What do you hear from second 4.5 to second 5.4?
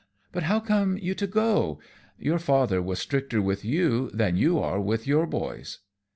are with your